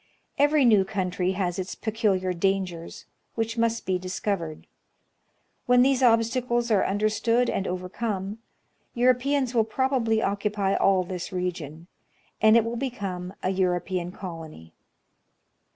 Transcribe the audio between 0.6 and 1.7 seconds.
new country has